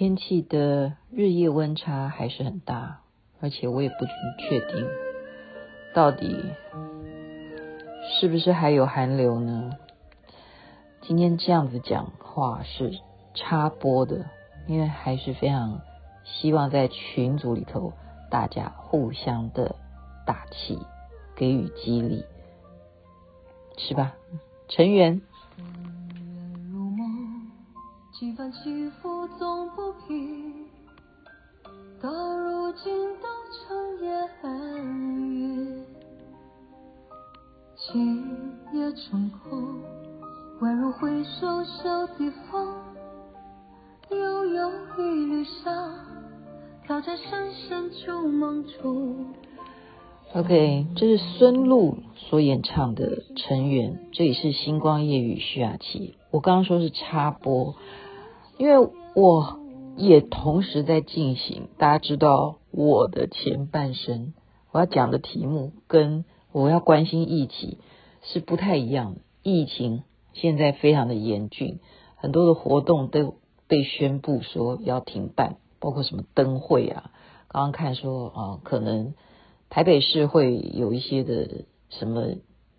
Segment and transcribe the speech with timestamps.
[0.00, 3.02] 天气的日夜温差还是很大，
[3.38, 4.06] 而且我也不
[4.38, 4.88] 确定
[5.94, 6.42] 到底
[8.08, 9.72] 是不是还有寒流呢？
[11.02, 12.98] 今天这样子讲话是
[13.34, 14.24] 插播的，
[14.66, 15.82] 因为还是非常
[16.24, 17.92] 希望在群组里头
[18.30, 19.76] 大家互相的
[20.26, 20.78] 打气，
[21.36, 22.24] 给予激励，
[23.76, 24.14] 是吧？
[24.66, 25.20] 成员。
[37.92, 38.22] 今
[38.72, 39.80] 夜成空，
[40.60, 42.84] 宛如回首小地方，
[44.10, 45.98] 悠悠一缕香，
[46.84, 49.34] 飘在深深旧梦中。
[50.34, 56.14] OK，这是孙露所演唱的《尘缘》，这里是星光夜雨徐雅琪。
[56.30, 57.74] 我刚刚说是插播。
[58.56, 59.58] 因为我
[59.96, 64.32] 也同时在进行，大家知道我的前半生，
[64.70, 67.78] 我要讲的题目跟我要关心疫情
[68.22, 69.20] 是不太一样的。
[69.42, 71.80] 疫情现在非常的严峻，
[72.16, 77.10] 很多的活动都被宣布说要停办，包括什么灯会啊。
[77.48, 79.14] 刚刚看说啊，可能
[79.68, 82.36] 台北市会有一些的什么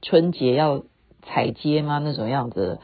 [0.00, 0.82] 春节要
[1.22, 1.98] 踩街吗？
[1.98, 2.80] 那种样子。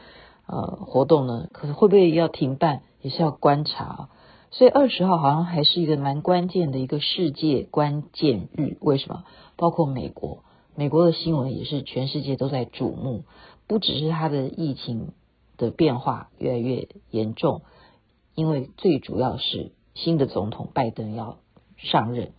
[0.51, 4.09] 呃，活动呢，可是会不会要停办，也是要观察。
[4.49, 8.75] 所以二十号好像还是一个蛮关键的一个世界关键日。
[8.81, 9.25] 为什么？
[9.57, 10.43] 包括美国，
[10.79, 13.25] 美国的新闻也是全世界都在瞩目，
[13.67, 15.11] 不只是它的疫情
[15.57, 17.63] 的变化越来越严重，
[18.33, 21.39] 因为最主要是新的总统拜登要
[21.75, 22.31] 上任，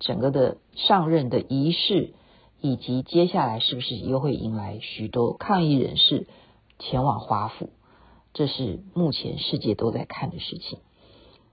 [0.00, 2.14] 整个的上任的仪式，
[2.62, 6.26] 以及接下来是不是又会迎来许多抗议人士。
[6.78, 7.68] 前往华府，
[8.32, 10.78] 这是目前世界都在看的事情。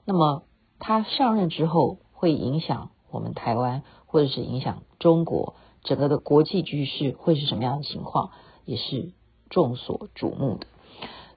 [0.05, 0.43] 那么
[0.79, 8.31] 他上任之后，会影响我们台湾，或者是影响中国整个的国际局势会是什么样的情况，
[8.65, 9.11] 也是
[9.49, 10.67] 众所瞩目的。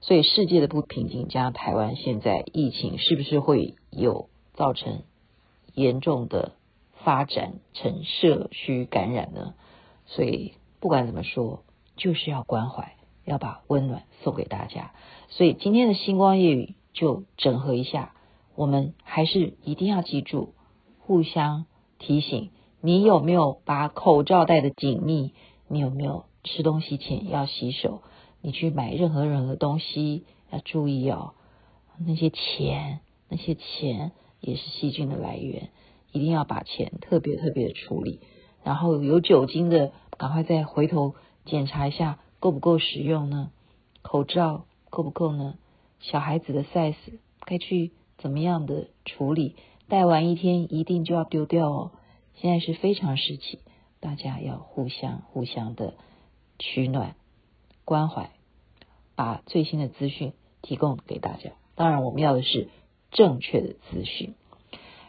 [0.01, 5.03] 所以世界的不平静加上台湾现在疫情，是不是会有造成
[5.73, 6.53] 严重的
[7.03, 9.53] 发展成社区感染呢？
[10.05, 11.63] 所以不管怎么说，
[11.95, 12.95] 就是要关怀。
[13.25, 14.91] 要把温暖送给大家，
[15.29, 18.13] 所以今天的星光夜语就整合一下，
[18.53, 20.53] 我们还是一定要记住，
[20.99, 21.65] 互相
[21.99, 22.49] 提醒。
[22.85, 25.31] 你有没有把口罩戴得紧密？
[25.69, 28.01] 你有没有吃东西前要洗手？
[28.41, 31.33] 你去买任何任何东西要注意哦，
[32.05, 32.99] 那些钱，
[33.29, 34.11] 那些钱
[34.41, 35.69] 也是细菌的来源，
[36.11, 38.19] 一定要把钱特别特别的处理。
[38.65, 41.15] 然后有酒精的，赶快再回头
[41.45, 42.19] 检查一下。
[42.41, 43.49] 够不够使用呢？
[44.01, 45.55] 口罩够不够呢？
[46.01, 46.95] 小孩子的 size
[47.45, 49.55] 该去怎么样的处理？
[49.87, 51.91] 戴完一天一定就要丢掉哦。
[52.35, 53.59] 现在是非常时期，
[53.99, 55.93] 大家要互相互相的
[56.59, 57.15] 取暖、
[57.85, 58.31] 关怀，
[59.15, 61.51] 把最新的资讯提供给大家。
[61.75, 62.69] 当然，我们要的是
[63.11, 64.35] 正确的资讯。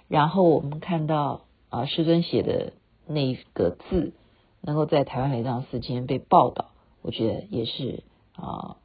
[0.07, 2.73] 然后我们看到啊，师尊写的
[3.07, 4.13] 那一个字，
[4.61, 6.71] 能够在台湾雷藏寺今天被报道。
[7.03, 8.05] 我觉得也是
[8.37, 8.77] 啊，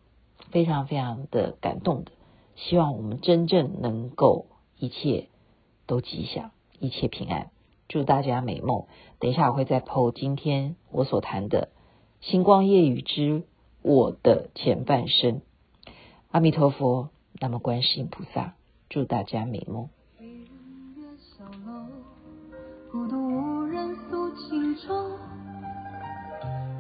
[0.50, 2.12] 非常非常的感动的。
[2.56, 5.28] 希望我们真正能够一切
[5.86, 7.52] 都吉祥，一切平安。
[7.90, 8.86] 祝大家美梦。
[9.20, 11.70] 等一下我会再 po 今天我所谈的
[12.26, 13.44] 《星光夜雨之
[13.82, 15.42] 我的前半生》。
[16.32, 17.10] 阿弥陀佛，
[17.42, 18.54] 那么观世音菩萨。
[18.90, 19.90] 祝大家美梦。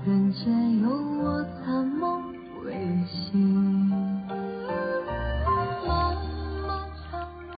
[0.05, 2.33] 人间有我残梦
[2.63, 2.73] 未
[3.05, 4.08] 醒。